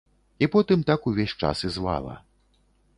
[0.45, 2.21] І потым так увесь час і звала.